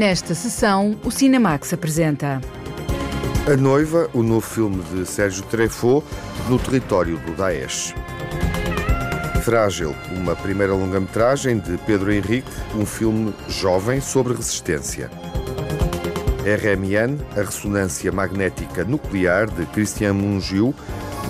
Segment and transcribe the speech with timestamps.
[0.00, 2.40] Nesta sessão, o Cinemax apresenta.
[3.46, 6.06] A Noiva, o novo filme de Sérgio Treffaut,
[6.48, 7.94] no território do Daesh.
[9.42, 15.10] Frágil, uma primeira longa-metragem de Pedro Henrique, um filme jovem sobre resistência.
[16.46, 20.74] RMN, a ressonância magnética nuclear de Christian Mungiu,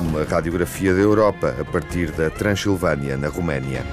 [0.01, 3.84] uma radiografia da Europa a partir da Transilvânia, na Roménia.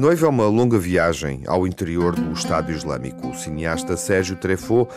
[0.00, 3.28] Noiva é uma longa viagem ao interior do Estado Islâmico.
[3.28, 4.90] O cineasta Sérgio Treffaut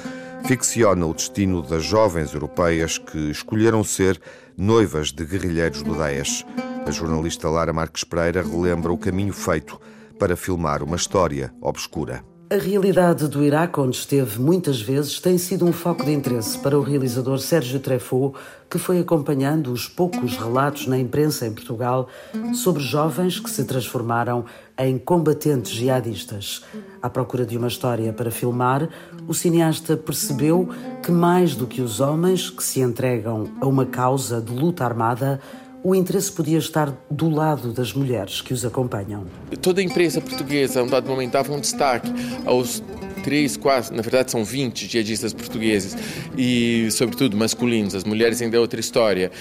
[0.46, 4.18] ficciona o destino das jovens europeias que escolheram ser
[4.56, 6.46] noivas de guerrilheiros do Daesh.
[6.88, 9.78] A jornalista Lara Marques Pereira relembra o caminho feito
[10.18, 12.24] para filmar uma história obscura.
[12.54, 16.78] A realidade do Iraque, onde esteve muitas vezes, tem sido um foco de interesse para
[16.78, 18.38] o realizador Sérgio Treffaut,
[18.70, 22.08] que foi acompanhando os poucos relatos na imprensa em Portugal
[22.54, 24.46] sobre jovens que se transformaram
[24.78, 26.64] em combatentes jihadistas.
[27.02, 28.88] À procura de uma história para filmar,
[29.28, 30.70] o cineasta percebeu
[31.02, 35.42] que, mais do que os homens que se entregam a uma causa de luta armada,
[35.84, 39.26] o interesse podia estar do lado das mulheres que os acompanham.
[39.62, 42.10] Toda a imprensa portuguesa, a um dado momento, dava um destaque
[42.46, 42.82] aos
[43.24, 45.96] três, quatro, na verdade são 20 jihadistas portugueses,
[46.38, 49.32] e sobretudo masculinos, as mulheres ainda é outra história.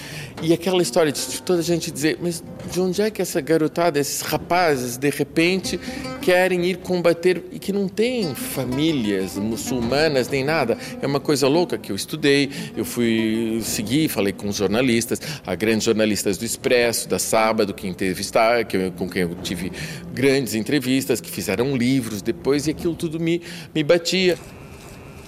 [0.40, 3.98] E aquela história de toda a gente dizer, mas de onde é que essa garotada,
[3.98, 5.78] esses rapazes, de repente
[6.20, 10.78] querem ir combater e que não tem famílias muçulmanas nem nada?
[11.00, 15.84] É uma coisa louca que eu estudei, eu fui seguir, falei com jornalistas, a grandes
[15.84, 19.72] jornalistas do Expresso, da Sábado, que entrevistar, que eu, com quem eu tive
[20.12, 23.42] grandes entrevistas, que fizeram livros depois, e aquilo tudo me,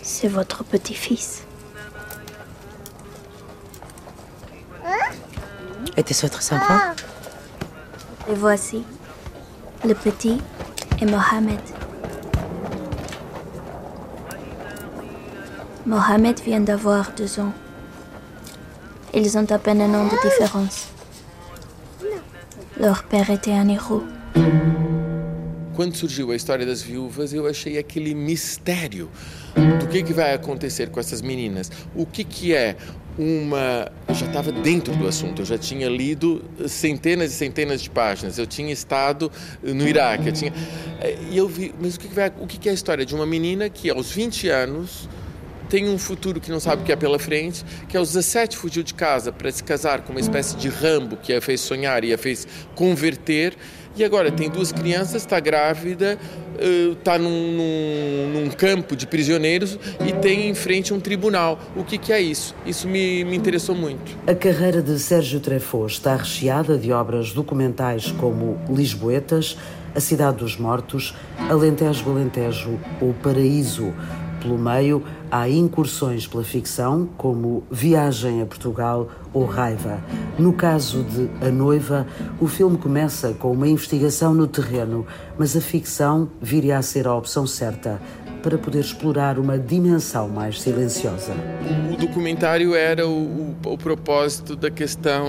[0.02, 1.44] C'est votre petit-fils.
[5.96, 6.94] Était ce votre sympa
[8.30, 8.84] Et voici.
[9.82, 10.42] Le petit
[11.00, 11.60] est Mohamed.
[15.86, 17.52] Mohamed vient d'avoir deux ans.
[19.14, 20.88] Ils ont à peine un an de différence.
[22.78, 24.04] Leur père était un héros.
[25.74, 29.10] Quando surgiu a história das viúvas, eu achei aquele mistério
[29.80, 31.70] do que, que vai acontecer com essas meninas.
[31.94, 32.76] O que, que é
[33.18, 33.90] uma.
[34.06, 38.38] Eu já estava dentro do assunto, eu já tinha lido centenas e centenas de páginas,
[38.38, 39.30] eu tinha estado
[39.62, 40.52] no Iraque, eu tinha.
[41.30, 42.32] E eu vi, mas o que, que, vai...
[42.38, 45.08] o que, que é a história de uma menina que aos 20 anos
[45.68, 48.82] tem um futuro que não sabe o que é pela frente, que aos 17 fugiu
[48.82, 52.12] de casa para se casar com uma espécie de Rambo que a fez sonhar e
[52.12, 53.56] a fez converter
[53.96, 56.18] e agora tem duas crianças, está grávida,
[56.98, 61.58] está num, num, num, campo de prisioneiros e tem em frente um tribunal.
[61.76, 62.54] O que, que é isso?
[62.66, 64.16] Isso me, me interessou muito.
[64.26, 69.56] A carreira de Sérgio Treffaut está recheada de obras documentais como Lisboetas,
[69.94, 71.14] A Cidade dos Mortos,
[71.48, 73.92] Alentejo Alentejo ou Paraíso.
[74.44, 80.04] Pelo meio, há incursões pela ficção, como Viagem a Portugal ou Raiva.
[80.38, 82.06] No caso de A Noiva,
[82.38, 85.06] o filme começa com uma investigação no terreno,
[85.38, 87.98] mas a ficção viria a ser a opção certa
[88.42, 91.32] para poder explorar uma dimensão mais silenciosa.
[91.90, 95.24] O documentário era o, o, o propósito da questão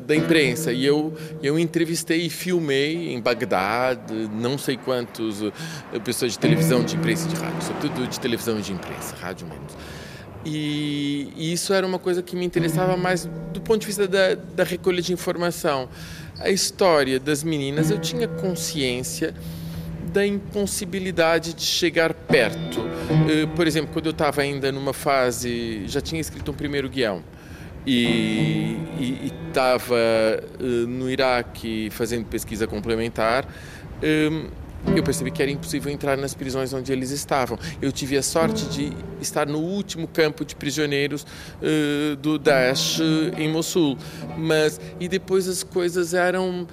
[0.00, 1.12] da, imprensa e eu
[1.42, 3.96] eu entrevistei e filmei em Bagdá
[4.32, 5.52] não sei quantos uh,
[6.04, 9.46] pessoas de televisão, de imprensa e de rádio, sobretudo de televisão e de imprensa, rádio
[9.46, 9.76] menos.
[10.44, 14.34] E, e, isso era uma coisa que me interessava mais do ponto de vista da,
[14.34, 15.88] da recolha de informação.
[16.38, 19.34] A história das meninas, eu tinha consciência
[20.12, 22.80] da impossibilidade de chegar perto.
[22.80, 27.22] Uh, por exemplo, quando eu estava ainda numa fase, já tinha escrito um primeiro guião
[27.90, 29.94] e estava
[30.60, 33.46] uh, no Iraque fazendo pesquisa complementar.
[34.02, 34.48] Um,
[34.94, 37.58] eu percebi que era impossível entrar nas prisões onde eles estavam.
[37.80, 43.00] Eu tive a sorte de estar no último campo de prisioneiros uh, do Daesh
[43.36, 43.96] em Mossul,
[44.36, 46.66] mas e depois as coisas eram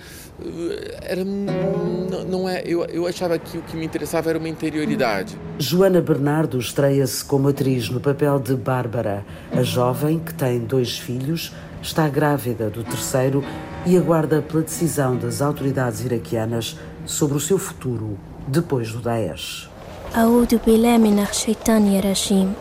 [1.02, 5.38] era não, não é eu, eu achava que o que me interessava era uma interioridade.
[5.58, 9.26] Joana Bernardo estreia-se como atriz no papel de Bárbara.
[9.52, 13.44] A jovem que tem dois filhos está grávida do terceiro
[13.86, 19.69] e aguarda pela decisão das autoridades iraquianas sobre o seu futuro depois do Daesh
[20.17, 22.55] أعوذ بالله من الشيطان الرجيم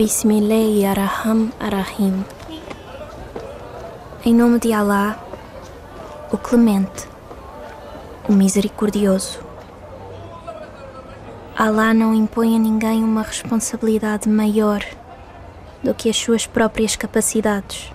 [0.00, 2.22] بسم الله الرحمن الرحيم
[4.24, 5.24] Em nome de Allah
[6.34, 7.06] o clemente,
[8.28, 9.38] o misericordioso.
[11.56, 14.82] Alá não impõe a ninguém uma responsabilidade maior
[15.82, 17.92] do que as suas próprias capacidades.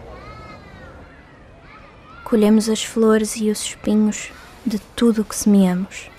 [2.24, 4.32] Colhemos as flores e os espinhos
[4.67, 6.11] de tudo o que semeamos.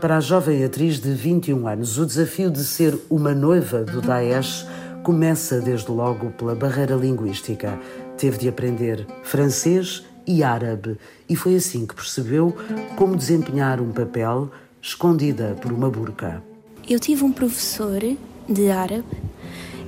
[0.00, 4.66] Para a jovem atriz de 21 anos, o desafio de ser uma noiva do Daesh
[5.02, 7.78] começa desde logo pela barreira linguística.
[8.18, 12.54] Teve de aprender francês e árabe e foi assim que percebeu
[12.96, 14.50] como desempenhar um papel
[14.82, 16.42] escondida por uma burca.
[16.88, 18.00] Eu tive um professor
[18.48, 19.04] de árabe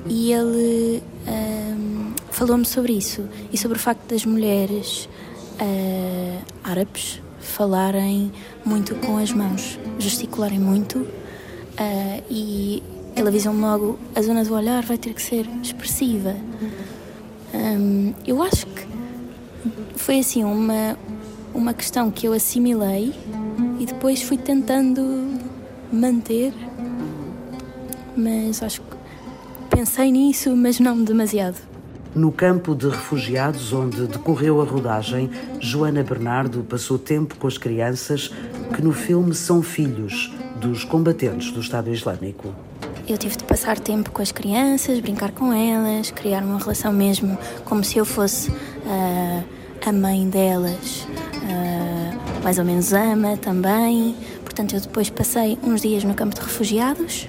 [0.07, 5.09] e ele um, falou-me sobre isso e sobre o facto das mulheres
[5.61, 8.33] uh, árabes falarem
[8.65, 12.83] muito com as mãos, gesticularem muito uh, e
[13.15, 16.37] ele avisou-me logo: a zona do olhar vai ter que ser expressiva.
[17.55, 18.87] Um, eu acho que
[19.97, 20.99] foi assim uma,
[21.55, 23.15] uma questão que eu assimilei
[23.79, 25.41] e depois fui tentando
[25.91, 26.53] manter,
[28.17, 28.97] mas acho que
[29.71, 31.76] pensei nisso, mas não demasiado.
[32.17, 35.31] No campo de refugiados onde decorreu a rodagem,
[35.61, 38.33] Joana Bernardo passou tempo com as crianças
[38.75, 42.55] que no filme são filhos dos combatentes do Estado Islâmico.
[43.07, 47.37] Eu tive de passar tempo com as crianças, brincar com elas, criar uma relação mesmo
[47.67, 49.45] como se eu fosse uh,
[49.85, 54.17] a mãe delas, uh, mais ou menos ama também.
[54.43, 57.29] Portanto, eu depois passei uns dias no campo de refugiados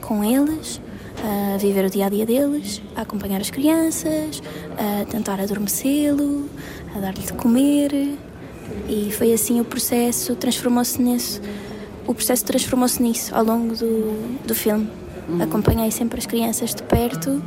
[0.00, 0.80] com eles,
[1.24, 4.42] a viver o dia a dia deles, a acompanhar as crianças,
[4.76, 6.48] a tentar adormecê-lo,
[6.94, 8.18] a dar-lhe de comer.
[8.88, 11.40] E foi assim o processo, transformou-se nisso.
[12.06, 14.88] O processo transformou-se nisso ao longo do, do filme.
[15.40, 17.42] Acompanhei sempre as crianças de perto,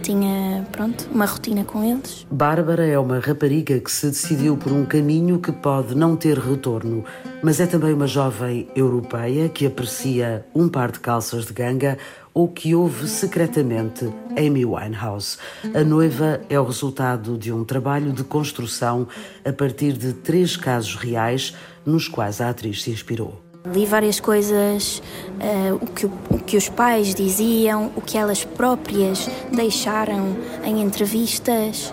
[0.00, 2.26] tinha, pronto, uma rotina com eles.
[2.30, 7.04] Bárbara é uma rapariga que se decidiu por um caminho que pode não ter retorno,
[7.42, 11.98] mas é também uma jovem europeia que aprecia um par de calças de ganga
[12.32, 15.38] ou que ouve secretamente Amy Winehouse.
[15.74, 19.06] A noiva é o resultado de um trabalho de construção
[19.44, 21.54] a partir de três casos reais
[21.84, 23.40] nos quais a atriz se inspirou.
[23.66, 25.02] Li várias coisas,
[25.38, 30.34] uh, o, que, o que os pais diziam, o que elas próprias deixaram
[30.64, 31.92] em entrevistas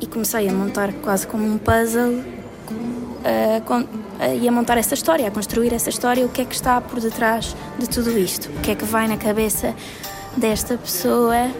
[0.00, 3.88] e comecei a montar quase como um puzzle uh,
[4.40, 7.00] e a montar essa história, a construir essa história, o que é que está por
[7.00, 9.74] detrás de tudo isto, o que é que vai na cabeça
[10.36, 11.50] desta pessoa,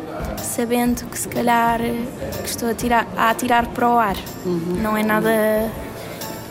[0.43, 4.16] sabendo que se calhar que estou a, tirar, a atirar para o ar.
[4.44, 4.78] Uhum.
[4.82, 5.31] Não é nada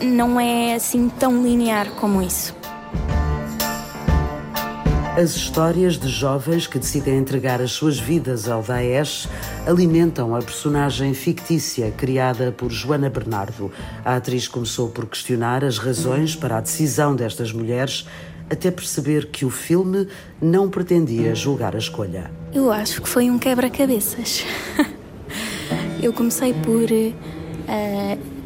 [0.00, 2.54] não é assim tão linear como isso.
[5.18, 9.28] As histórias de jovens que decidem entregar as suas vidas ao Daesh
[9.66, 13.68] alimentam a personagem fictícia criada por Joana Bernardo.
[14.04, 18.06] A atriz começou por questionar as razões para a decisão destas mulheres,
[18.48, 20.06] até perceber que o filme
[20.40, 22.30] não pretendia julgar a escolha.
[22.54, 24.44] Eu acho que foi um quebra-cabeças.
[26.00, 28.37] Eu comecei por uh,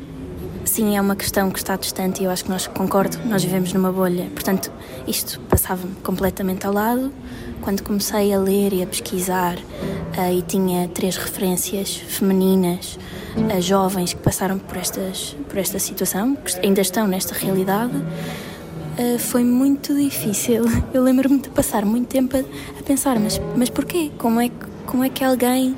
[0.72, 3.74] Sim, é uma questão que está distante e eu acho que nós concordo, nós vivemos
[3.74, 4.30] numa bolha.
[4.32, 4.72] Portanto,
[5.06, 7.12] isto passava-me completamente ao lado.
[7.60, 12.98] Quando comecei a ler e a pesquisar uh, e tinha três referências femininas,
[13.36, 19.18] uh, jovens que passaram por, estas, por esta situação, que ainda estão nesta realidade, uh,
[19.18, 20.64] foi muito difícil.
[20.94, 22.40] Eu lembro-me de passar muito tempo a,
[22.80, 24.10] a pensar, mas, mas porquê?
[24.16, 24.50] Como é,
[24.86, 25.76] como é que alguém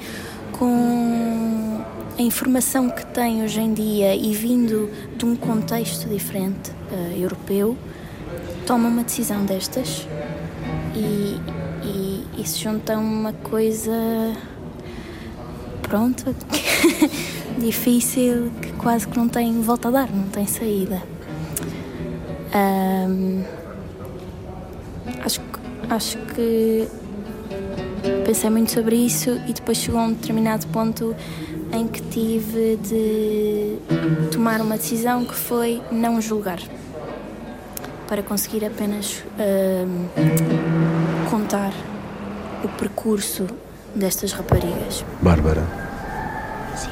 [0.52, 1.43] com
[2.16, 7.76] a informação que tem hoje em dia e vindo de um contexto diferente uh, europeu,
[8.66, 10.06] toma uma decisão destas
[10.94, 11.40] e,
[11.83, 13.92] e, e se junta uma coisa
[15.83, 16.25] pronto
[17.59, 21.02] difícil que quase que não tem volta a dar, não tem saída.
[22.54, 23.42] Um,
[25.25, 25.40] acho,
[25.90, 26.87] acho que
[28.25, 31.14] pensei muito sobre isso e depois chegou a um determinado ponto
[31.74, 33.78] em que tive de
[34.30, 36.60] tomar uma decisão que foi não julgar,
[38.06, 41.72] para conseguir apenas uh, contar
[42.62, 43.46] o percurso
[43.94, 45.04] destas raparigas.
[45.20, 45.62] Bárbara.
[46.76, 46.90] Sim.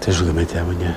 [0.00, 0.96] Tens julgamento até amanhã.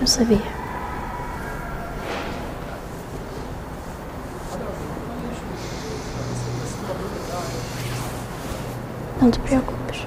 [0.00, 0.59] Não sabia.
[9.20, 10.06] Não te preocupes.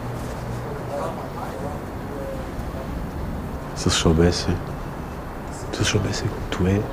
[3.75, 4.55] Se eles soubessem.
[5.51, 6.83] Se eles soubessem que tu és.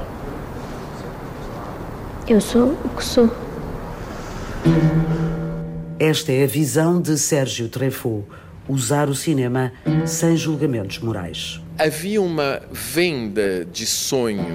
[2.28, 3.30] Eu sou o que sou.
[5.98, 8.24] Esta é a visão de Sérgio Treffaut,
[8.68, 9.72] usar o cinema
[10.06, 11.60] sem julgamentos morais.
[11.78, 14.46] Havia uma venda de sonho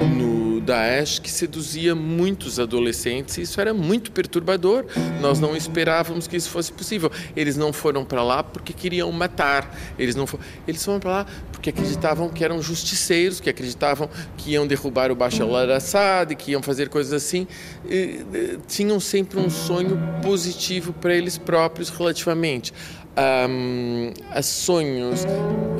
[0.00, 0.31] no
[0.72, 4.86] Daesh que seduzia muitos adolescentes e isso era muito perturbador.
[5.20, 7.12] Nós não esperávamos que isso fosse possível.
[7.36, 9.70] Eles não foram para lá porque queriam matar.
[9.98, 14.52] Eles não foram, eles foram para lá porque acreditavam que eram justiceiros, que acreditavam que
[14.52, 17.46] iam derrubar o Bashar al-Assad, que iam fazer coisas assim.
[17.84, 22.72] E, e, tinham sempre um sonho positivo para eles próprios relativamente
[23.16, 25.26] um, a sonhos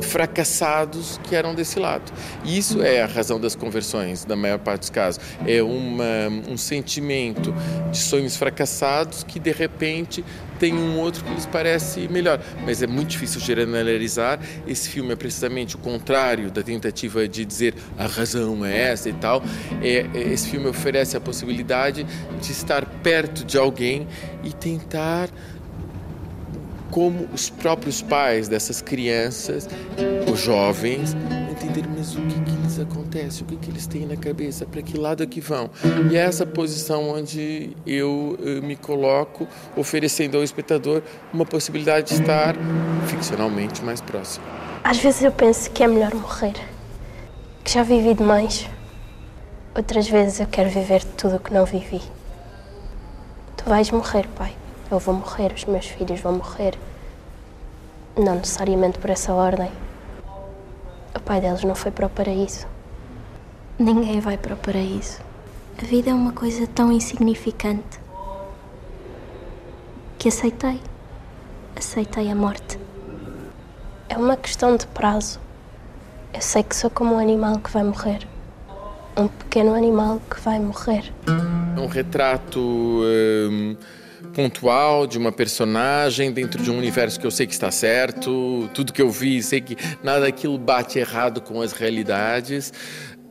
[0.02, 2.12] fracassados que eram desse lado.
[2.44, 5.22] E isso é a razão das conversões, na maior parte dos casos.
[5.46, 7.54] É uma, um sentimento
[7.90, 10.24] de sonhos fracassados que, de repente,
[10.58, 12.40] tem um outro que lhes parece melhor.
[12.64, 14.38] Mas é muito difícil generalizar.
[14.66, 19.12] Esse filme é precisamente o contrário da tentativa de dizer a razão é essa e
[19.14, 19.42] tal.
[19.82, 22.06] É esse filme oferece a possibilidade
[22.40, 24.06] de estar perto de alguém
[24.44, 25.30] e tentar
[26.92, 29.66] como os próprios pais dessas crianças,
[30.30, 31.16] os jovens,
[31.50, 34.82] entenderem mas o que, que lhes acontece, o que, que eles têm na cabeça, para
[34.82, 35.70] que lado é que vão.
[36.10, 42.20] E é essa posição onde eu, eu me coloco, oferecendo ao espectador uma possibilidade de
[42.20, 42.54] estar
[43.06, 44.44] ficcionalmente mais próximo.
[44.84, 46.54] Às vezes eu penso que é melhor morrer,
[47.64, 48.68] que já vivi demais.
[49.74, 52.02] Outras vezes eu quero viver tudo o que não vivi.
[53.56, 54.61] Tu vais morrer, pai.
[54.92, 56.78] Eu vou morrer, os meus filhos vão morrer.
[58.14, 59.72] Não necessariamente por essa ordem.
[61.16, 62.66] O pai deles não foi para o paraíso.
[63.78, 65.18] Ninguém vai para o paraíso.
[65.82, 67.98] A vida é uma coisa tão insignificante
[70.18, 70.78] que aceitei.
[71.74, 72.78] Aceitei a morte.
[74.10, 75.40] É uma questão de prazo.
[76.34, 78.28] Eu sei que sou como um animal que vai morrer.
[79.16, 81.10] Um pequeno animal que vai morrer.
[81.78, 82.60] Um retrato.
[82.60, 83.74] Hum
[84.32, 88.92] pontual de uma personagem dentro de um universo que eu sei que está certo, tudo
[88.92, 92.72] que eu vi, sei que nada daquilo bate errado com as realidades.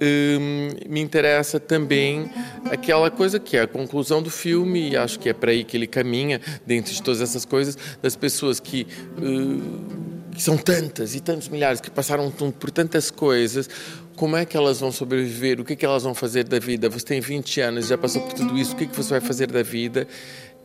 [0.03, 2.31] Hum, me interessa também
[2.72, 5.77] aquela coisa que é a conclusão do filme, e acho que é para aí que
[5.77, 8.88] ele caminha, dentro de todas essas coisas, das pessoas que.
[9.17, 13.70] Uh, que são tantas e tantos milhares que passaram por tantas coisas,
[14.15, 15.60] como é que elas vão sobreviver?
[15.60, 16.89] O que, é que elas vão fazer da vida?
[16.89, 19.22] Você tem 20 anos, já passou por tudo isso, o que, é que você vai
[19.22, 20.08] fazer da vida?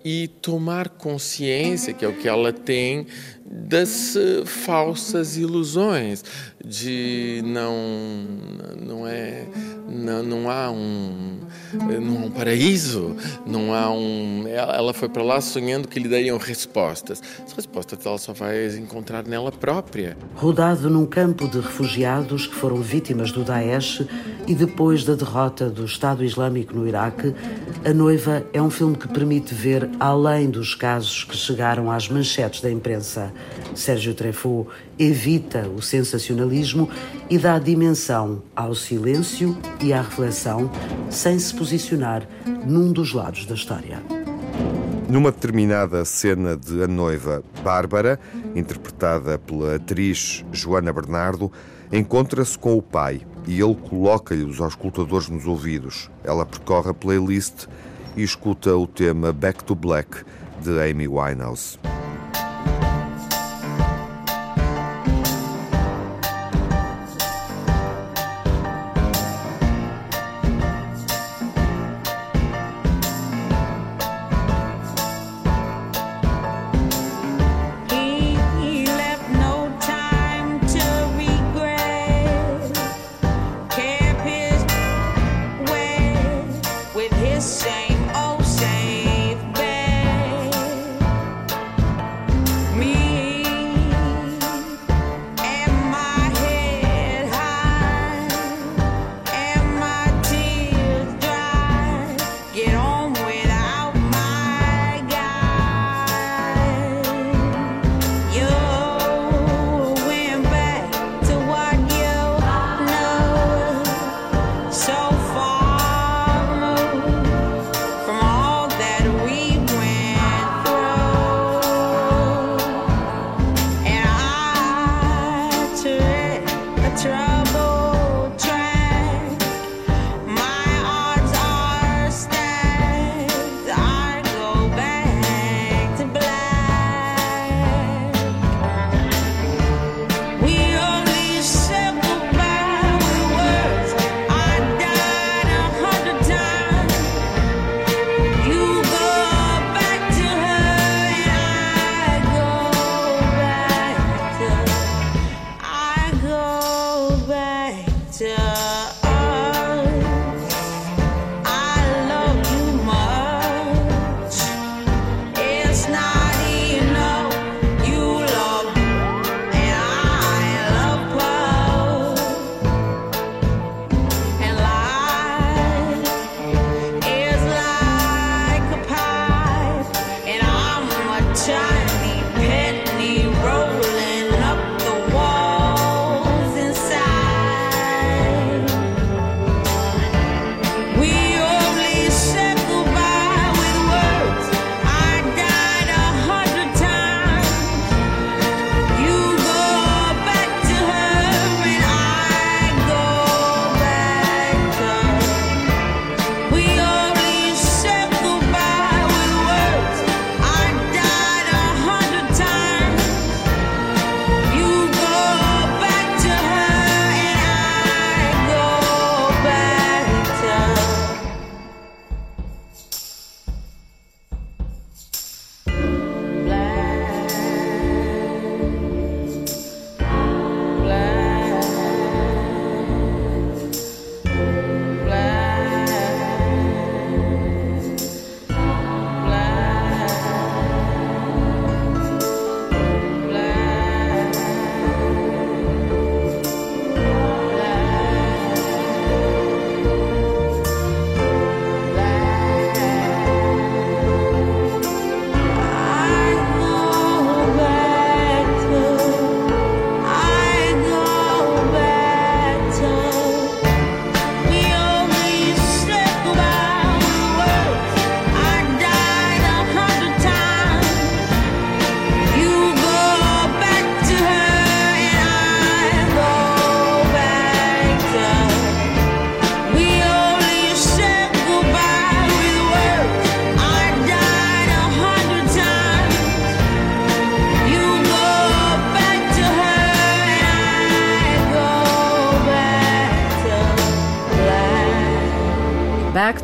[0.09, 3.09] E tomar consciência, que é o que ela tem,
[3.49, 6.25] das uh, falsas ilusões
[6.65, 7.75] de não
[8.81, 9.47] não é
[9.88, 11.38] não, não há um
[11.73, 16.38] não há um paraíso não há um ela foi para lá sonhando que lhe dariam
[16.38, 17.23] respostas.
[17.45, 20.17] As respostas ela só vai encontrar nela própria.
[20.35, 24.05] Rodado num campo de refugiados que foram vítimas do Daesh
[24.47, 27.35] e depois da derrota do Estado Islâmico no Iraque
[27.85, 32.61] a noiva é um filme que permite ver além dos casos que chegaram às manchetes
[32.61, 33.33] da imprensa
[33.75, 36.88] Sérgio Treffaut evita o sensacionalismo
[37.28, 40.71] e dá dimensão ao silêncio e à reflexão,
[41.11, 42.26] sem se posicionar
[42.64, 44.02] num dos lados da história.
[45.09, 48.19] Numa determinada cena de A Noiva, Bárbara,
[48.57, 51.52] interpretada pela atriz Joana Bernardo,
[51.93, 56.11] encontra-se com o pai e ele coloca-lhe os auscultadores nos ouvidos.
[56.25, 57.66] Ela percorre a playlist
[58.16, 60.25] e escuta o tema Back to Black
[60.61, 61.78] de Amy Winehouse.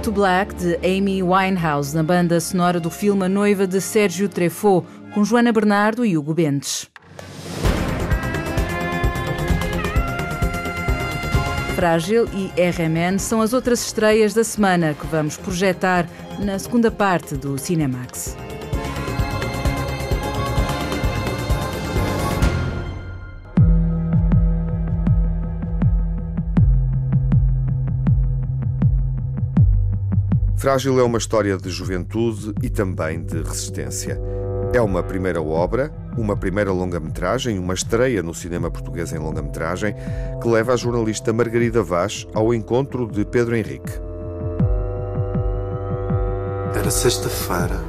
[0.02, 4.84] To Black de Amy Winehouse na banda sonora do filme A Noiva de Sérgio Treffaut,
[5.14, 6.90] com Joana Bernardo e Hugo Bentes.
[11.76, 16.08] Frágil e RMN são as outras estreias da semana que vamos projetar
[16.40, 18.36] na segunda parte do Cinemax.
[30.62, 34.16] Frágil é uma história de juventude e também de resistência.
[34.72, 39.92] É uma primeira obra, uma primeira longa-metragem, uma estreia no cinema português em longa-metragem,
[40.40, 43.90] que leva a jornalista Margarida Vaz ao encontro de Pedro Henrique.
[46.76, 47.80] Era sexta-feira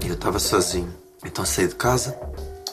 [0.00, 0.94] e eu estava sozinho.
[1.24, 2.16] Então saí de casa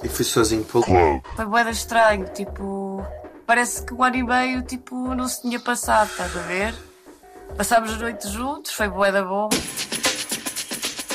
[0.04, 1.24] e fui sozinho para o clube.
[1.36, 3.04] Foi boeda estranho, tipo.
[3.48, 6.76] Parece que um ano e meio, tipo, não se tinha passado, estás a ver?
[7.56, 9.50] Passámos a noite juntos, foi boeda bom.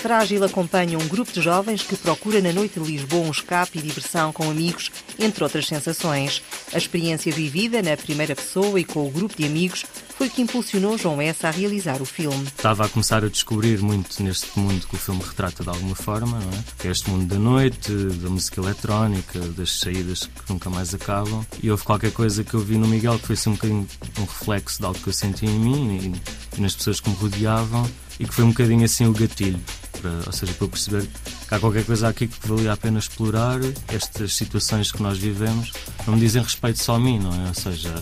[0.02, 3.82] Frágil acompanha um grupo de jovens que procura na noite de Lisboa um escape e
[3.82, 6.42] diversão com amigos, entre outras sensações.
[6.72, 9.84] A experiência vivida na primeira pessoa e com o grupo de amigos
[10.22, 11.44] foi que impulsionou João S.
[11.44, 12.44] a realizar o filme.
[12.44, 16.38] Estava a começar a descobrir muito neste mundo que o filme retrata de alguma forma,
[16.38, 16.62] não é?
[16.78, 21.44] Que é este mundo da noite, da música eletrónica, das saídas que nunca mais acabam.
[21.60, 24.20] E houve qualquer coisa que eu vi no Miguel que foi assim um bocadinho um
[24.20, 26.14] reflexo de algo que eu senti em mim
[26.56, 29.60] e, nas pessoas que me rodeavam e que foi um bocadinho assim o gatilho.
[30.00, 31.02] Para, ou seja, para eu perceber
[31.48, 33.58] que há qualquer coisa aqui que valia a pena explorar,
[33.88, 35.72] estas situações que nós vivemos
[36.06, 37.48] não me dizem respeito só a mim, não é?
[37.48, 37.92] Ou seja,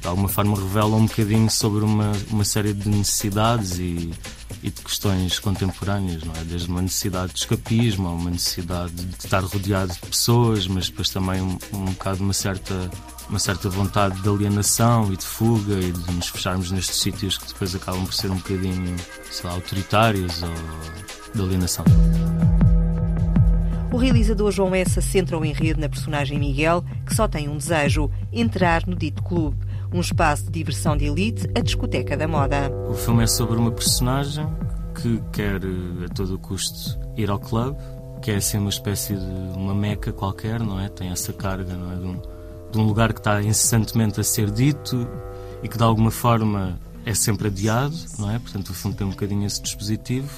[0.00, 4.12] de alguma forma revelam um bocadinho sobre uma, uma série de necessidades e,
[4.62, 6.44] e de questões contemporâneas, não é?
[6.44, 11.40] Desde uma necessidade de escapismo, uma necessidade de estar rodeado de pessoas, mas depois também
[11.40, 12.90] um, um bocado uma certa
[13.28, 17.48] uma certa vontade de alienação e de fuga e de nos fecharmos nestes sítios que
[17.48, 18.94] depois acabam por ser um bocadinho,
[19.30, 20.50] sei lá, autoritários ou
[21.34, 21.84] de alienação.
[23.92, 28.10] O realizador João Essa centra o enredo na personagem Miguel, que só tem um desejo:
[28.32, 29.56] entrar no dito clube,
[29.92, 32.70] um espaço de diversão de elite, a discoteca da moda.
[32.88, 34.46] O filme é sobre uma personagem
[35.00, 35.60] que quer
[36.04, 37.76] a todo custo ir ao clube,
[38.22, 40.88] que é assim uma espécie de uma meca qualquer, não é?
[40.88, 41.96] Tem essa carga, não é?
[41.96, 42.22] De um,
[42.72, 45.06] de um lugar que está incessantemente a ser dito
[45.62, 48.38] e que de alguma forma é sempre adiado, não é?
[48.38, 50.28] Portanto, o filme tem um bocadinho esse dispositivo.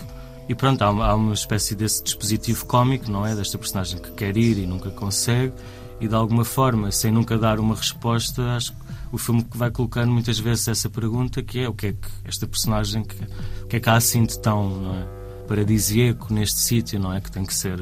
[0.49, 3.35] E pronto, há uma, há uma espécie desse dispositivo cómico, não é?
[3.35, 5.53] Desta personagem que quer ir e nunca consegue,
[6.01, 10.13] e de alguma forma, sem nunca dar uma resposta, acho que o filme vai colocando
[10.13, 13.17] muitas vezes essa pergunta que é o que é que esta personagem, que,
[13.63, 15.19] o que é que há assim de tão não é?
[15.49, 17.21] paradisíaco neste sítio, não é?
[17.21, 17.79] Que tem que ser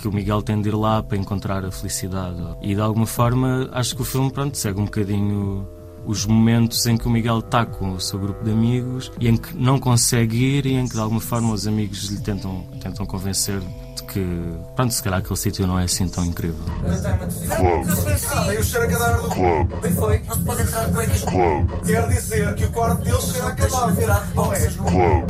[0.00, 2.40] que o Miguel tem de ir lá para encontrar a felicidade.
[2.62, 5.66] E de alguma forma acho que o filme pronto, segue um bocadinho
[6.06, 9.36] os momentos em que o Miguel está com o seu grupo de amigos e em
[9.36, 13.04] que não consegue ir e em que de alguma forma os amigos lhe tentam, tentam
[13.04, 13.60] convencer
[14.08, 14.24] que,
[14.74, 16.64] pronto, se calhar aquele sítio não é assim tão incrível.
[19.34, 19.70] Club.
[21.28, 21.84] Club.
[21.86, 23.54] Quer dizer que o quarto deles será.
[24.34, 25.28] Club.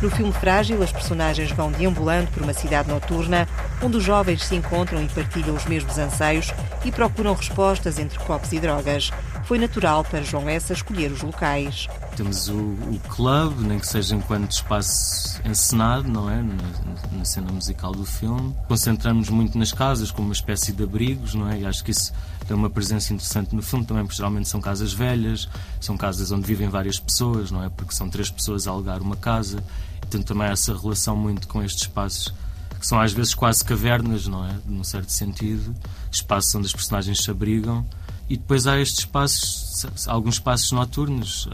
[0.00, 3.48] No filme Frágil, as personagens vão deambulando por uma cidade noturna,
[3.82, 6.52] onde os jovens se encontram e partilham os mesmos anseios
[6.84, 9.10] e procuram respostas entre copos e drogas.
[9.44, 11.88] Foi natural para João Essa escolher os locais.
[12.18, 16.42] Temos o, o club, nem que seja enquanto espaço encenado, não é?
[16.42, 18.54] Na, na, cena musical do filme.
[18.66, 21.60] Concentramos muito nas casas, como uma espécie de abrigos, não é?
[21.60, 22.12] E acho que isso
[22.46, 25.48] tem uma presença interessante no filme também, porque geralmente são casas velhas,
[25.80, 27.68] são casas onde vivem várias pessoas, não é?
[27.68, 29.62] Porque são três pessoas a alugar uma casa
[30.08, 32.32] tem também essa relação muito com estes espaços
[32.78, 34.56] que são às vezes quase cavernas, não é?
[34.64, 35.74] Num certo sentido,
[36.12, 37.84] espaços onde as personagens se abrigam.
[38.28, 41.48] E depois há estes espaços, alguns espaços noturnos.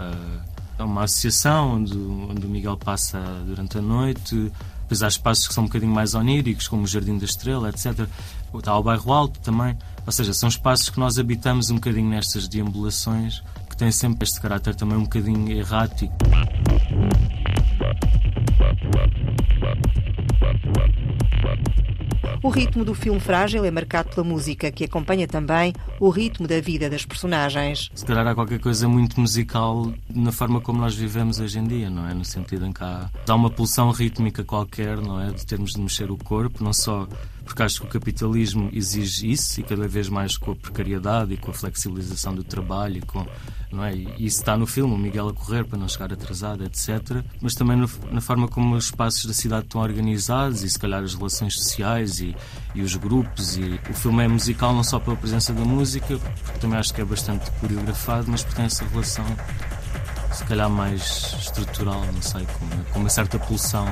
[0.79, 4.53] Há uma associação onde, onde o Miguel passa durante a noite.
[4.83, 8.09] Depois há espaços que são um bocadinho mais oníricos, como o Jardim da Estrela, etc.
[8.55, 9.77] Está o Bairro Alto também.
[10.05, 14.41] Ou seja, são espaços que nós habitamos um bocadinho nestas deambulações, que têm sempre este
[14.41, 16.15] caráter também um bocadinho errático.
[22.45, 26.61] O ritmo do filme Frágil é marcado pela música, que acompanha também o ritmo da
[26.61, 27.91] vida das personagens.
[27.95, 31.89] Se calhar há qualquer coisa muito musical na forma como nós vivemos hoje em dia,
[31.89, 32.13] não é?
[32.13, 35.31] No sentido em que há, há uma pulsão rítmica qualquer, não é?
[35.31, 37.09] De termos de mexer o corpo, não só
[37.45, 41.37] porque acho que o capitalismo exige isso e cada vez mais com a precariedade e
[41.37, 43.27] com a flexibilização do trabalho e com
[43.75, 43.95] não é?
[43.95, 47.23] Isso está no filme, o Miguel a correr para não chegar atrasado, etc.
[47.41, 51.03] Mas também no, na forma como os espaços da cidade estão organizados e se calhar
[51.03, 52.37] as relações sociais e,
[52.75, 53.57] e os grupos.
[53.57, 57.01] E o filme é musical não só pela presença da música, porque também acho que
[57.01, 59.25] é bastante coreografado, mas porque tem essa relação
[60.35, 63.89] se calhar mais estrutural, não sei, com uma, com uma certa pulsão.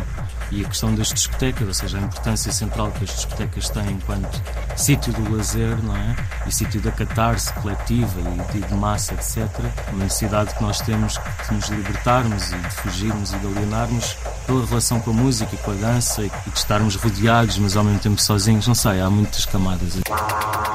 [0.50, 4.42] E a questão das discotecas, ou seja, a importância central que as discotecas têm enquanto
[4.76, 6.16] sítio do lazer, não é?
[6.46, 8.20] E sítio da catarse coletiva
[8.54, 9.48] e de massa, etc.
[9.92, 14.66] Uma necessidade que nós temos de nos libertarmos e de fugirmos e de alienarmos pela
[14.66, 18.00] relação com a música e com a dança e de estarmos rodeados, mas ao mesmo
[18.00, 18.66] tempo sozinhos.
[18.66, 20.72] Não sei, há muitas camadas aqui.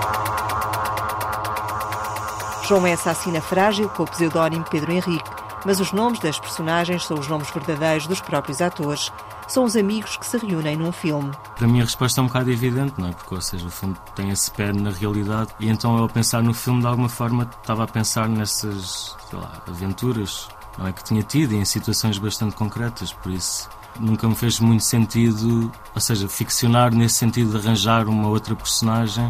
[2.68, 3.08] João S.
[3.08, 5.30] assina Frágil com o pseudónimo Pedro Henrique,
[5.68, 9.12] mas os nomes das personagens são os nomes verdadeiros dos próprios atores.
[9.50, 11.30] São os amigos que se reúnem num filme.
[11.58, 13.12] Para mim a resposta é um bocado evidente, não é?
[13.12, 16.42] Porque, ou seja, o filme tem esse pé na realidade e então eu, ao pensar
[16.42, 21.04] no filme, de alguma forma, estava a pensar nessas, sei lá, aventuras não é, que
[21.04, 26.00] tinha tido e em situações bastante concretas, por isso nunca me fez muito sentido, ou
[26.00, 29.28] seja, ficcionar nesse sentido de arranjar uma outra personagem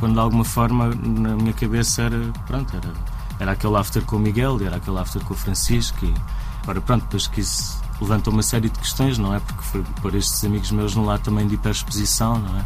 [0.00, 2.92] quando de alguma forma na minha cabeça era, pronto, era,
[3.38, 6.14] era aquele after com o Miguel, era aquele after com o Francisco e
[6.62, 9.40] agora pronto, depois que isso levantou uma série de questões, não é?
[9.40, 12.64] Porque foi por estes amigos meus num lado também de hiperexposição, não é?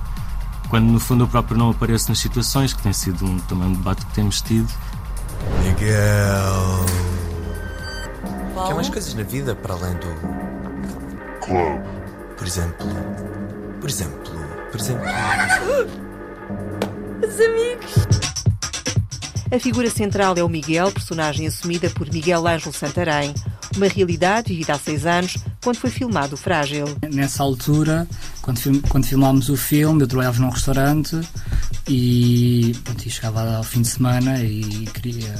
[0.68, 3.72] Quando no fundo eu próprio não apareço nas situações, que tem sido um, também um
[3.72, 4.68] debate que temos tido.
[5.64, 6.86] Miguel.
[8.66, 10.06] Quer mais coisas na vida para além do.
[11.44, 11.82] Club.
[12.36, 12.86] Por exemplo.
[13.80, 14.32] Por exemplo.
[14.70, 15.06] Por exemplo.
[17.26, 18.29] Os amigos.
[19.52, 23.34] A figura central é o Miguel, personagem assumida por Miguel Ângelo Santarém.
[23.76, 26.84] Uma realidade vivida há seis anos, quando foi filmado o Frágil.
[27.12, 28.06] Nessa altura,
[28.42, 31.20] quando, film, quando filmámos o filme, eu trabalhava num restaurante
[31.88, 35.34] e, pronto, e chegava ao fim de semana e queria,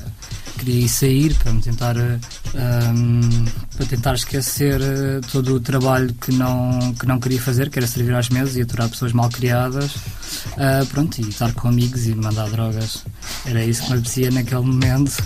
[0.61, 3.45] queria ir sair para me tentar, um,
[3.75, 7.87] para tentar esquecer eh, todo o trabalho que não, que não queria fazer, que era
[7.87, 9.95] servir às mesas e aturar pessoas mal criadas.
[9.97, 13.05] Uh, pronto, e estar com amigos e mandar drogas.
[13.47, 15.17] Era isso que me apetecia naquele momento.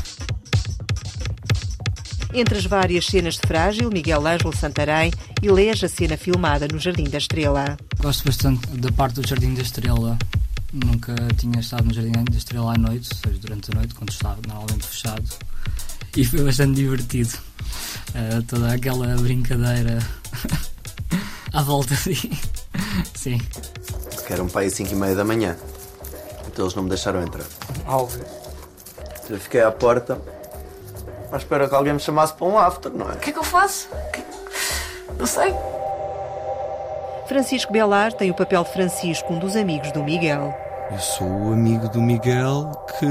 [2.32, 7.04] Entre as várias cenas de Frágil, Miguel Ângelo Santarém elege a cena filmada no Jardim
[7.04, 7.76] da Estrela.
[7.98, 10.16] Gosto bastante da parte do Jardim da Estrela.
[10.74, 14.10] Nunca tinha estado no Jardim da Estrela à noite, ou seja, durante a noite, quando
[14.10, 15.22] estava normalmente fechado.
[16.16, 17.38] E foi bastante divertido.
[18.10, 20.00] Uh, toda aquela brincadeira
[21.54, 22.38] à volta ali.
[23.14, 23.38] Sim.
[24.26, 25.56] Que era um pai às 5 e meia da manhã.
[26.48, 27.46] Então eles não me deixaram entrar.
[27.86, 28.24] Óbvio.
[29.30, 30.20] Eu fiquei à porta
[31.30, 33.14] à espera que alguém me chamasse para um after, não é?
[33.14, 33.88] O que é que eu faço?
[35.18, 35.54] Não sei.
[37.26, 40.63] Francisco Belar tem o papel de Francisco, um dos amigos do Miguel.
[40.90, 43.06] Eu sou o amigo do Miguel que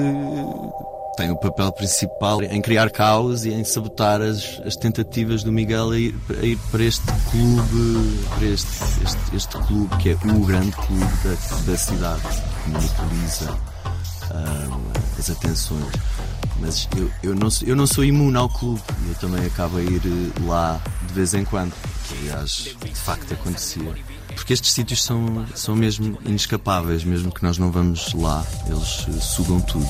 [1.18, 5.92] tem o papel principal em criar caos e em sabotar as, as tentativas do Miguel
[5.92, 10.46] a ir, a ir, para este clube, para este, este, este, clube que é o
[10.46, 12.22] grande clube da, da cidade,
[12.64, 15.94] que monopoliza uh, as atenções.
[16.64, 20.02] Mas eu, eu, não, eu não sou imune ao clube eu também acabo a ir
[20.06, 21.74] eh, lá de vez em quando,
[22.08, 23.94] que aliás de facto acontecia.
[24.34, 29.20] Porque estes sítios são, são mesmo inescapáveis, mesmo que nós não vamos lá, eles eh,
[29.20, 29.90] sugam tudo.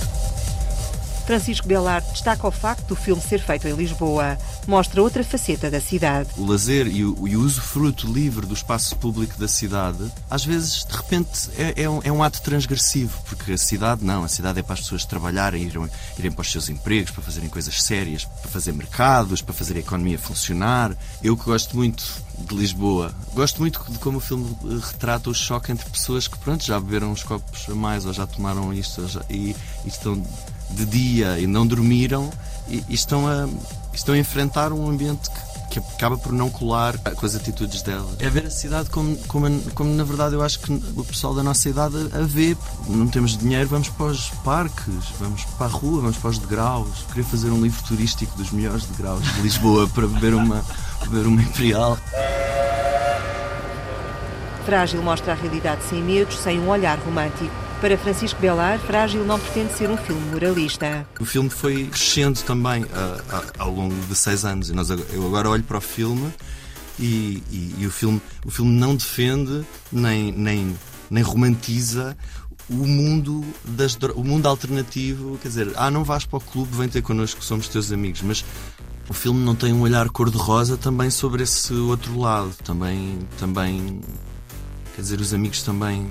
[1.26, 4.38] Francisco Belarte destaca o facto do filme ser feito em Lisboa.
[4.68, 6.30] Mostra outra faceta da cidade.
[6.38, 10.86] O lazer e o, e o usufruto livre do espaço público da cidade, às vezes,
[10.86, 14.24] de repente, é, é, um, é, um, ato transgressivo, porque a cidade não.
[14.24, 17.50] A cidade é para as pessoas trabalharem, irem, irem para os seus empregos, para fazerem
[17.50, 20.96] coisas sérias, para fazer mercados, para fazer a economia funcionar.
[21.24, 22.04] Eu que gosto muito
[22.38, 23.14] de Lisboa.
[23.34, 24.56] Gosto muito de como o filme
[24.92, 28.28] retrata o choque entre pessoas que, pronto, já beberam uns copos a mais ou já
[28.28, 29.56] tomaram isto já, e,
[29.86, 30.22] e estão
[30.74, 32.30] de dia e não dormiram
[32.68, 33.48] e, e estão, a,
[33.94, 38.10] estão a enfrentar um ambiente que, que, acaba por não colar com as atitudes dela.
[38.20, 41.44] É ver a cidade como, como, como na verdade eu acho que o pessoal da
[41.44, 42.56] nossa idade a, a vê.
[42.88, 47.06] Não temos dinheiro, vamos para os parques, vamos para a rua, vamos para os degraus.
[47.08, 50.64] Queria fazer um livro turístico dos melhores degraus de Lisboa para beber uma,
[51.04, 51.98] beber uma Imperial.
[54.66, 57.52] Frágil mostra a realidade sem medos, sem um olhar romântico.
[57.84, 61.06] Para Francisco Belar, Frágil não pretende ser um filme moralista.
[61.20, 64.70] O filme foi crescendo também uh, uh, ao longo de seis anos.
[64.70, 66.34] E nós, eu agora olho para o filme
[66.98, 70.80] e, e, e o, filme, o filme não defende nem, nem,
[71.12, 72.16] nem romantiza
[72.70, 75.38] o mundo, das, o mundo alternativo.
[75.42, 78.22] Quer dizer, ah, não vais para o clube, vem ter connosco, somos teus amigos.
[78.22, 78.46] Mas
[79.10, 82.54] o filme não tem um olhar cor-de-rosa também sobre esse outro lado.
[82.64, 84.00] Também, também
[84.96, 86.10] quer dizer, os amigos também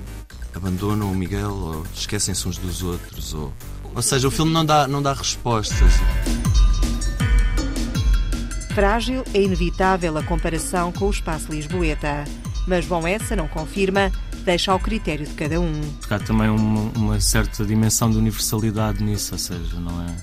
[0.55, 3.33] abandonam o Miguel ou esquecem-se uns dos outros.
[3.33, 3.53] Ou,
[3.95, 5.93] ou seja, o filme não dá, não dá respostas.
[8.73, 12.23] Frágil é inevitável a comparação com o espaço Lisboeta,
[12.67, 14.11] mas Bom Essa não confirma,
[14.43, 15.79] deixa ao critério de cada um.
[15.99, 20.15] Porque há também uma, uma certa dimensão de universalidade nisso, ou seja, não é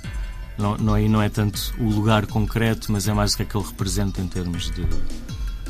[0.58, 3.46] Não, não, aí não é tanto o lugar concreto, mas é mais o que é
[3.46, 4.84] que ele representa em termos de,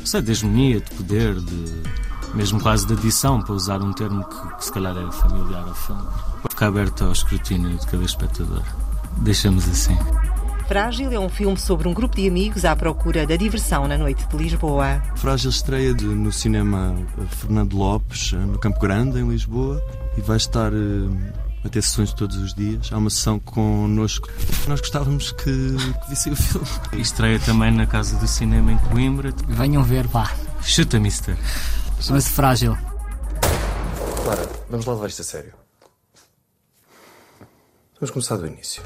[0.03, 1.65] sei, de hegemonia, de poder, de,
[2.33, 5.73] mesmo quase de adição, para usar um termo que, que se calhar é familiar ao
[5.73, 6.03] filme.
[6.49, 8.63] Ficar aberto ao escrutínio de cada espectador.
[9.17, 9.97] Deixamos assim.
[10.67, 14.25] Frágil é um filme sobre um grupo de amigos à procura da diversão na noite
[14.25, 15.03] de Lisboa.
[15.17, 16.95] Frágil estreia de, no cinema
[17.29, 19.83] Fernando Lopes, no Campo Grande, em Lisboa,
[20.17, 21.17] e vai estar uh,
[21.65, 22.89] a ter sessões todos os dias.
[22.89, 24.29] Há uma sessão connosco.
[24.65, 26.67] Nós gostávamos que, que visse o filme.
[26.93, 29.33] E estreia também na Casa do Cinema em Coimbra.
[29.49, 30.31] Venham ver, pá.
[30.61, 31.35] Chuta, mister.
[32.01, 32.75] Chama-se Frágil.
[34.23, 35.53] Clara, vamos lá levar isto a sério.
[37.99, 38.81] Vamos começar do início.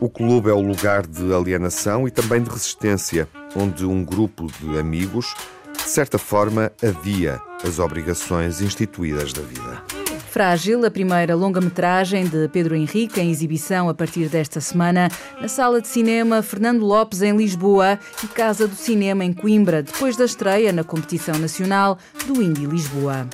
[0.00, 4.78] O clube é o lugar de alienação e também de resistência, onde um grupo de
[4.78, 5.34] amigos,
[5.76, 10.03] de certa forma, adia as obrigações instituídas da vida.
[10.34, 15.08] Frágil, a primeira longa-metragem de Pedro Henrique, em exibição a partir desta semana,
[15.40, 20.16] na Sala de Cinema Fernando Lopes, em Lisboa, e Casa do Cinema, em Coimbra, depois
[20.16, 23.28] da estreia na competição nacional do Indy Lisboa.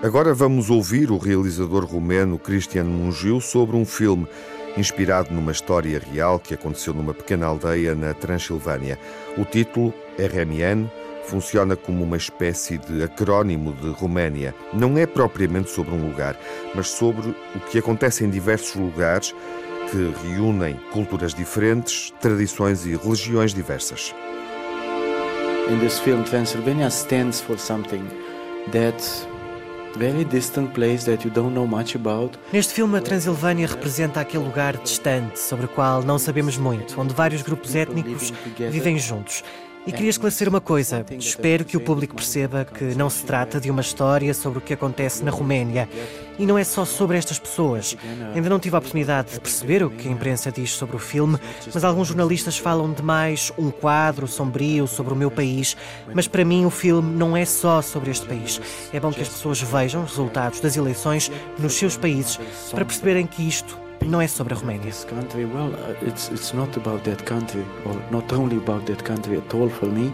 [0.00, 4.28] Agora vamos ouvir o realizador romeno Cristian Mungil sobre um filme
[4.76, 9.00] inspirado numa história real que aconteceu numa pequena aldeia na Transilvânia.
[9.36, 10.88] O título, RMN,
[11.28, 14.54] funciona como uma espécie de acrónimo de Roménia.
[14.72, 16.36] Não é propriamente sobre um lugar,
[16.74, 19.34] mas sobre o que acontece em diversos lugares
[19.90, 24.14] que reúnem culturas diferentes, tradições e religiões diversas.
[25.70, 28.02] In this film, Transylvania stands for something
[28.72, 29.28] that
[29.96, 32.38] very distant place that you don't know much about.
[32.52, 37.12] Neste filme, a Transilvânia representa aquele lugar distante sobre o qual não sabemos muito, onde
[37.12, 38.32] vários grupos étnicos
[38.70, 39.42] vivem juntos.
[39.88, 41.02] E queria esclarecer uma coisa.
[41.18, 44.74] Espero que o público perceba que não se trata de uma história sobre o que
[44.74, 45.88] acontece na Roménia.
[46.38, 47.96] E não é só sobre estas pessoas.
[48.34, 51.38] Ainda não tive a oportunidade de perceber o que a imprensa diz sobre o filme,
[51.72, 55.74] mas alguns jornalistas falam de mais um quadro sombrio sobre o meu país.
[56.12, 58.60] Mas para mim, o filme não é só sobre este país.
[58.92, 62.38] É bom que as pessoas vejam os resultados das eleições nos seus países
[62.70, 64.92] para perceberem que isto não é sobre a Roménia.
[65.08, 69.54] Country, well, it's it's not about that country, or not only about that country at
[69.54, 70.12] all for me.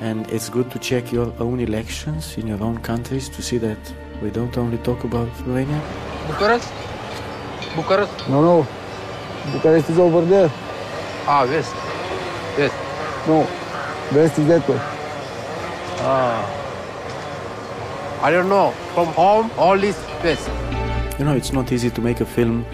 [0.00, 3.78] And it's good to check your own elections in your own countries to see that
[4.22, 5.80] we don't only talk about Romania.
[6.28, 6.72] Bucharest?
[7.74, 8.28] Bucharest?
[8.28, 8.66] No, no.
[9.52, 10.50] Bucharest is over there.
[11.26, 11.74] Ah, west.
[12.56, 12.74] West.
[13.26, 13.46] No.
[14.12, 14.78] West is that way.
[16.00, 16.46] Ah.
[18.22, 18.70] I don't know.
[18.94, 20.48] From home, all is west.
[21.18, 22.64] You know, it's not easy to make a film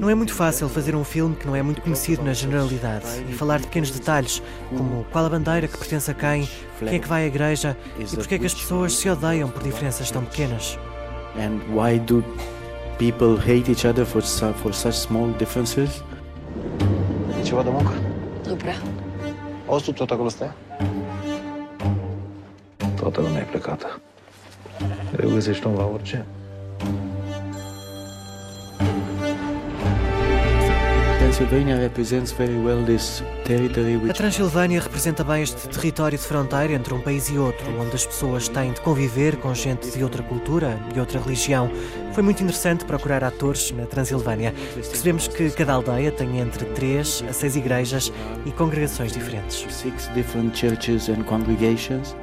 [0.00, 3.32] Não é muito fácil fazer um filme que não é muito conhecido na generalidade e
[3.32, 7.08] falar de pequenos detalhes, como qual a bandeira que pertence a quem, quem é que
[7.08, 10.78] vai à igreja e porque é que as pessoas se odeiam por diferenças tão pequenas.
[11.36, 12.22] And why do
[12.98, 14.22] people hate each other for
[14.54, 16.02] for such small differences?
[17.40, 18.48] E?
[18.48, 18.76] Nu prea.
[19.66, 20.54] Ostul tot acolo stă?
[22.94, 24.00] Toată lumea e plecată.
[25.16, 26.26] Găsești un la orice.
[31.32, 31.34] A
[34.12, 38.48] Transilvânia representa bem este território de fronteira entre um país e outro, onde as pessoas
[38.48, 41.70] têm de conviver com gente de outra cultura e outra religião.
[42.12, 44.52] Foi muito interessante procurar atores na Transilvânia.
[44.74, 48.12] Percebemos que cada aldeia tem entre três a seis igrejas
[48.44, 49.64] e congregações diferentes.
[49.74, 52.14] six different churches and congregations.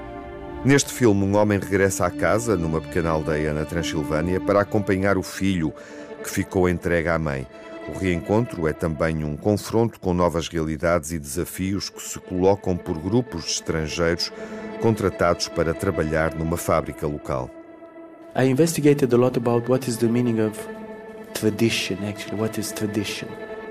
[0.64, 5.24] Neste filme, um homem regressa à casa, numa pequena aldeia na Transilvânia, para acompanhar o
[5.24, 5.74] filho
[6.24, 7.48] que ficou entregue à mãe.
[7.90, 12.98] O reencontro é também um confronto com novas realidades e desafios que se colocam por
[13.00, 14.32] grupos de estrangeiros
[14.80, 17.50] contratados para trabalhar numa fábrica local.
[18.36, 20.56] I investigated a lot about what is the meaning of
[21.34, 22.40] tradition actually.
[22.40, 23.28] What is tradition?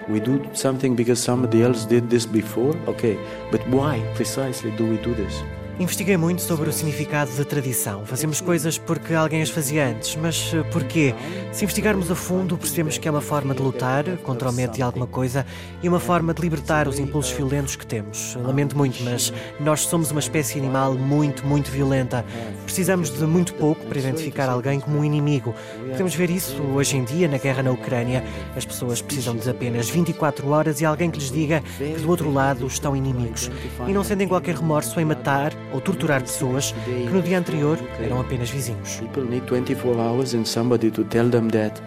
[0.09, 2.77] We do something because somebody else did this before?
[2.89, 3.17] Okay,
[3.53, 5.43] but why precisely do we do this?
[5.81, 8.05] Investiguei muito sobre o significado da tradição.
[8.05, 11.15] Fazemos coisas porque alguém as fazia antes, mas eh, porquê?
[11.53, 14.83] Se investigarmos a fundo, percebemos que é uma forma de lutar contra o medo de
[14.83, 15.47] alguma coisa
[15.81, 18.35] e uma forma de libertar os impulsos violentos que temos.
[18.35, 22.25] Lamento muito, mas nós somos uma espécie animal muito, muito violenta.
[22.65, 25.55] Precisamos de muito pouco para identificar alguém como um inimigo.
[25.91, 28.25] Podemos ver isso hoje em dia na guerra na Ucrânia.
[28.57, 32.33] As pessoas precisam de apenas 24 horas e alguém que lhes diga que do outro
[32.33, 33.49] lado estão inimigos.
[33.87, 38.21] E não sentem qualquer remorso em matar ou torturar pessoas que no dia anterior eram
[38.21, 39.01] apenas vizinhos.
[39.01, 41.81] People need 24 hours and somebody to tell them that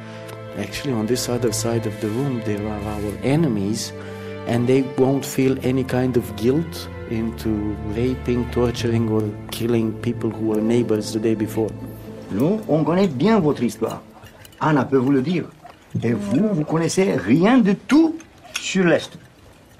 [0.59, 3.93] actually on this other side of the room there are our enemies
[4.47, 10.47] and they won't feel any kind of guilt into raping, torturing or killing people who
[10.47, 11.69] were neighbors the day before.
[12.31, 14.01] Nous, on connaît bien votre histoire.
[14.59, 15.45] Anna peut vous le dire.
[16.01, 18.15] Et vous, vous connaissez rien de tout
[18.59, 19.17] sur l'Est.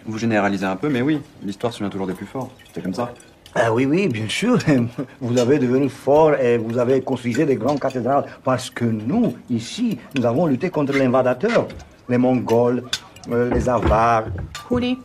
[0.05, 2.51] Vous généralisez un peu, mais oui, l'histoire se souvient toujours des plus forts.
[2.73, 3.13] C'est comme ça.
[3.53, 4.57] Ah oui, oui, bien sûr.
[5.21, 9.97] Vous avez devenu fort et vous avez construit des grandes cathédrales parce que nous, ici,
[10.15, 11.67] nous avons lutté contre l'invadateur,
[12.07, 12.83] les Mongols,
[13.29, 14.25] euh, les Avars,
[14.69, 14.97] oui,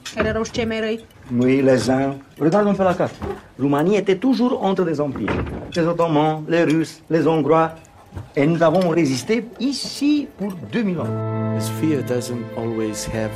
[1.60, 2.14] les Huns.
[2.40, 3.16] Regarde un peu la carte.
[3.58, 5.44] Roumanie était toujours entre des empires.
[5.74, 7.72] Les Ottomans, les Russes, les Hongrois.
[8.36, 11.56] Et nous avons résisté ici pour 2000 ans.
[11.58, 13.32] This fear doesn't always have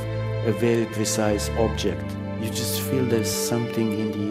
[0.47, 2.01] a very precise object.
[2.41, 4.30] You just feel there's something in the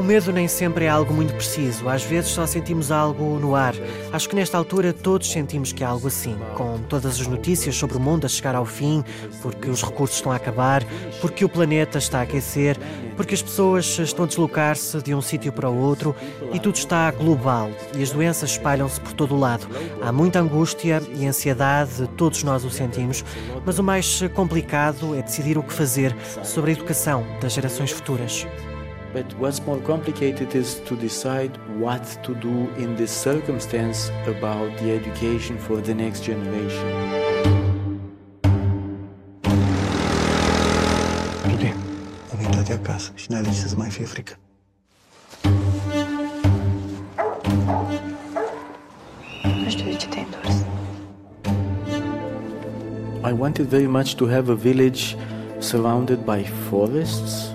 [0.00, 1.88] O medo nem sempre é algo muito preciso.
[1.88, 3.74] Às vezes só sentimos algo no ar.
[4.12, 6.36] Acho que nesta altura todos sentimos que é algo assim.
[6.56, 9.04] Com todas as notícias sobre o mundo a chegar ao fim,
[9.42, 10.84] porque os recursos estão a acabar,
[11.20, 12.78] porque o planeta está a aquecer,
[13.16, 16.14] porque as pessoas estão a deslocar-se de um sítio para o outro
[16.52, 19.66] e tudo está global e as doenças espalham-se por todo o lado.
[20.02, 23.24] Há muita angústia e ansiedade, todos nós o sentimos,
[23.64, 28.46] mas o mais complicado é decidir o que fazer sobre a educação das gerações futuras.
[29.14, 34.90] But what's more complicated is to decide what to do in this circumstance about the
[34.90, 36.88] education for the next generation.
[41.48, 41.74] Iulie,
[42.32, 44.38] am intrat de acasă și n-ai lăsat să mai fie frică.
[49.62, 50.64] Nu știu de ce te-ai întors.
[53.30, 55.16] I wanted very much to have a village
[55.58, 57.54] surrounded by forests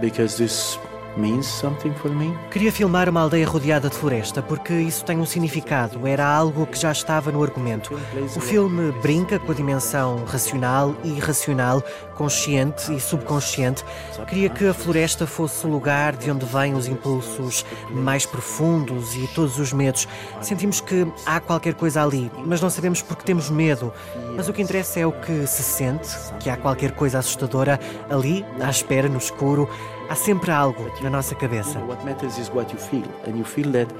[0.00, 0.78] because this
[1.16, 2.36] means something for me.
[2.50, 6.78] Queria filmar uma aldeia rodeada de floresta porque isso tem um significado, era algo que
[6.78, 7.98] já estava no argumento.
[8.36, 11.82] O filme brinca com a dimensão racional e irracional,
[12.14, 13.84] consciente e subconsciente.
[14.26, 19.26] Queria que a floresta fosse o lugar de onde vêm os impulsos mais profundos e
[19.28, 20.08] todos os medos.
[20.40, 23.92] Sentimos que há qualquer coisa ali, mas não sabemos porque temos medo.
[24.36, 26.08] Mas o que interessa é o que se sente,
[26.40, 27.78] que há qualquer coisa assustadora
[28.08, 29.68] ali, à espera, no escuro.
[30.10, 31.78] Há sempre algo na nossa cabeça.
[31.80, 33.94] What matters is what you feel, and you feel that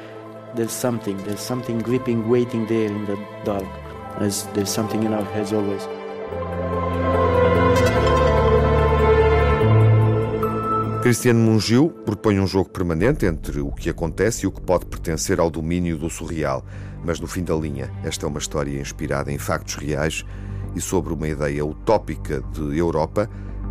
[0.54, 3.66] there's something, there's something gripping, waiting there in the dark,
[4.18, 5.86] as there's something in our heads always.
[11.02, 15.38] Cristiano Mungiu propõe um jogo permanente entre o que acontece e o que pode pertencer
[15.38, 16.64] ao domínio do surreal.
[17.04, 20.24] Mas no fim da linha, esta é uma história inspirada em factos reais
[20.74, 23.28] e sobre uma ideia utópica de Europa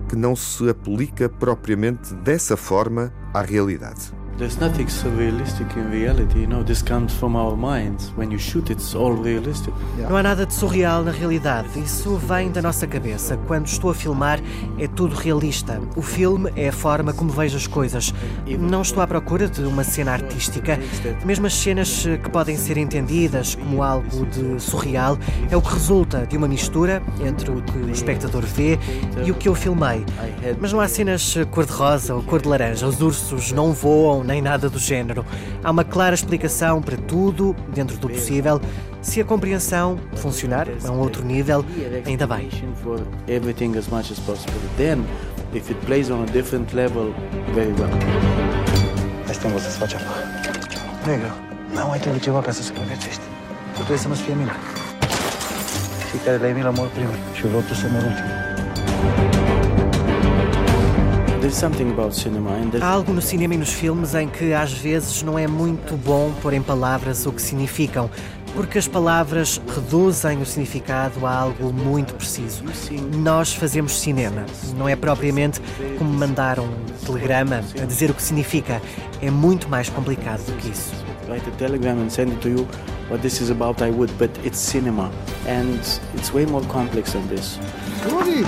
[0.08, 4.16] que não se aplica propriamente dessa forma à realidade.
[4.38, 8.11] There's nothing surrealistic in reality, you know, this comes from our minds.
[8.15, 9.73] When you shoot, it's all realistic.
[9.97, 11.67] Não há nada de surreal na realidade.
[11.75, 13.35] Isso vem da nossa cabeça.
[13.47, 14.39] Quando estou a filmar,
[14.77, 15.81] é tudo realista.
[15.95, 18.13] O filme é a forma como vejo as coisas.
[18.59, 20.77] Não estou à procura de uma cena artística.
[21.25, 25.17] Mesmo as cenas que podem ser entendidas como algo de surreal
[25.49, 28.77] é o que resulta de uma mistura entre o que o espectador vê
[29.25, 30.05] e o que eu filmei.
[30.61, 32.85] Mas não há cenas cor-de-rosa ou cor-de-laranja.
[32.85, 35.25] Os ursos não voam nem nada do género.
[35.63, 38.61] Há uma clara explicação para tudo, dentro do possível.
[39.01, 41.63] Se a compreensão funcionar a um outro nível,
[42.05, 42.49] ainda bem.
[42.84, 44.59] For everything as much as possible.
[44.78, 45.05] Then,
[45.53, 47.13] if it plays on a different level,
[47.53, 47.89] very well.
[49.30, 50.13] Asta învăț să-ți faci apa.
[51.05, 51.32] Negru,
[51.73, 53.21] n-am mai trebuit ceva ca să supraviețuiești.
[53.71, 54.51] Tu trebuie să nu-ți fie milă.
[56.11, 59.36] Cei care le-ai milă mor primul și eu vreau tu să mor ultimul.
[62.82, 66.32] Há algo no cinema e nos filmes em que às vezes não é muito bom
[66.41, 68.10] pôr em palavras o que significam,
[68.54, 72.64] porque as palavras reduzem o significado a algo muito preciso.
[73.18, 74.45] Nós fazemos cinema,
[74.78, 75.62] não é propriamente
[75.98, 76.70] como mandar um
[77.06, 78.82] telegrama a dizer o que significa,
[79.22, 81.08] é muito mais complicado do que isso.
[81.28, 82.68] write a telegram and send it to you.
[83.10, 85.12] What this is about, I would, but it's cinema,
[85.45, 85.80] and
[86.14, 87.60] it's way more complex than this.
[88.06, 88.43] Rudy!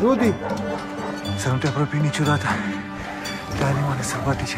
[0.00, 0.69] Rudy!
[1.40, 2.46] Să nu te apropii niciodată
[3.58, 4.56] de animale sălbatice.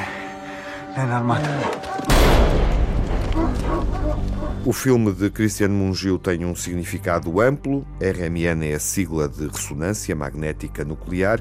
[4.65, 7.87] O filme de Cristiano Mungiu tem um significado amplo.
[8.01, 11.41] RMN é a sigla de ressonância magnética nuclear.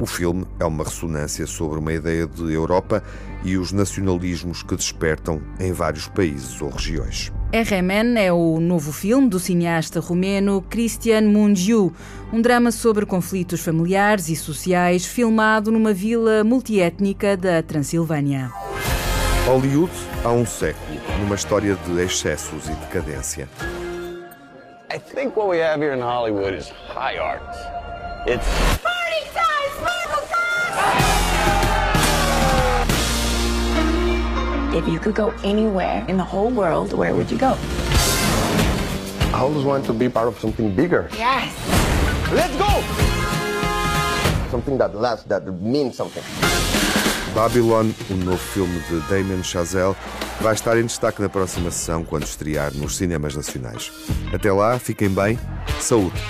[0.00, 3.02] O filme é uma ressonância sobre uma ideia de Europa
[3.44, 7.32] e os nacionalismos que despertam em vários países ou regiões.
[7.50, 11.94] RMN é o novo filme do cineasta romeno Cristian Mungiu,
[12.30, 18.52] um drama sobre conflitos familiares e sociais filmado numa vila multiétnica da Transilvânia.
[19.46, 19.90] Hollywood
[20.22, 23.48] há um século, numa história de excessos e decadência.
[24.92, 27.42] I think what we have here in Hollywood is high art.
[28.26, 28.46] It's
[34.78, 37.56] If you could go anywhere in the whole world, where would you go?
[39.34, 41.08] I always want to be part of something bigger.
[41.18, 41.52] Yes.
[42.32, 42.70] Let's go!
[44.52, 46.22] Something that lasts, that means something.
[47.34, 49.96] Babylon, o novo filme de Damien Chazelle,
[50.40, 53.90] vai estar em destaque na próxima sessão quando estrear nos cinemas nacionais.
[54.32, 55.36] Até lá, fiquem bem,
[55.80, 56.22] saúde!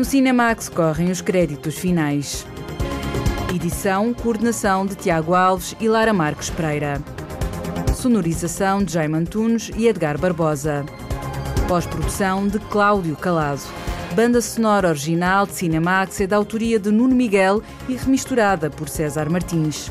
[0.00, 2.46] No Cinemax correm os créditos finais.
[3.54, 7.02] Edição, coordenação de Tiago Alves e Lara Marques Pereira.
[7.94, 10.86] Sonorização de Jaime Antunes e Edgar Barbosa.
[11.68, 13.60] Pós-produção de Cláudio Calado.
[14.14, 19.28] Banda sonora original de Cinemax é da autoria de Nuno Miguel e remisturada por César
[19.28, 19.90] Martins.